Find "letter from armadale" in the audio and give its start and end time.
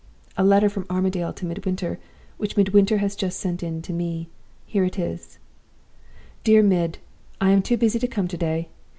0.43-1.31